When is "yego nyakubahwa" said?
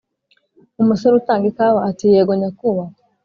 2.13-2.99